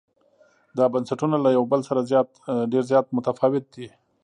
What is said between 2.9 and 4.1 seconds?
زیات متفاوت دي.